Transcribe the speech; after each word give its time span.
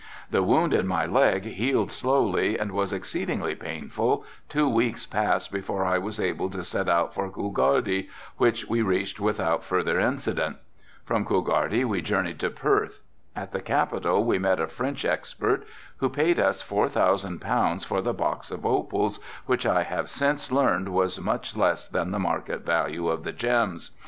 The 0.31 0.41
wound 0.41 0.73
in 0.73 0.87
my 0.87 1.05
leg 1.05 1.43
healed 1.43 1.91
slowly 1.91 2.57
and 2.57 2.71
was 2.71 2.91
exceedingly 2.91 3.53
painful, 3.53 4.25
two 4.49 4.67
weeks 4.67 5.05
passed 5.05 5.51
before 5.51 5.85
I 5.85 5.99
was 5.99 6.19
able 6.19 6.49
to 6.49 6.63
set 6.63 6.89
out 6.89 7.13
for 7.13 7.29
Coolgardie, 7.29 8.09
which 8.37 8.67
we 8.67 8.81
reached 8.81 9.19
without 9.19 9.63
further 9.63 9.99
incident. 9.99 10.57
From 11.05 11.23
Coolgardie 11.23 11.85
we 11.85 12.01
journied 12.01 12.39
to 12.39 12.49
Perth. 12.49 13.01
At 13.35 13.51
the 13.51 13.61
capital 13.61 14.23
we 14.25 14.39
met 14.39 14.59
a 14.59 14.65
French 14.65 15.05
expert 15.05 15.67
who 15.97 16.09
paid 16.09 16.39
us 16.39 16.63
four 16.63 16.89
thousand 16.89 17.37
pounds 17.37 17.85
for 17.85 18.01
the 18.01 18.11
box 18.11 18.49
of 18.49 18.65
opals, 18.65 19.19
which 19.45 19.67
I 19.67 19.83
have 19.83 20.09
since 20.09 20.51
learned 20.51 20.89
was 20.89 21.21
much 21.21 21.55
less 21.55 21.87
than 21.87 22.09
the 22.09 22.17
market 22.17 22.65
value 22.65 23.07
of 23.07 23.23
the 23.23 23.33
gems. 23.33 23.91